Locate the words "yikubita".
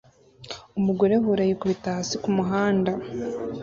1.49-1.89